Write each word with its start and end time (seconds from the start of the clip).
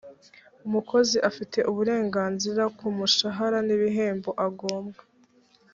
umukozi 0.67 1.17
afite 1.29 1.59
uburenganzira 1.69 2.63
ku 2.77 2.85
mushahara 2.97 3.57
n’ 3.67 3.69
ibihembo 3.75 4.31
agombwa. 4.47 5.01